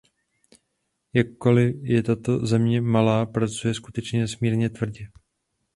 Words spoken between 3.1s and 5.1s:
pracuje skutečně nesmírně tvrdě.